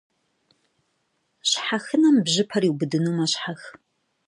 [1.49, 3.61] Щхьэхынэм бжьыпэр иубыдыну мэщхьэх.